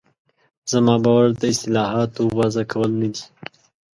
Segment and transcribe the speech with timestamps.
[0.71, 3.23] زما باور د اصطلاحاتو وضع کول نه دي.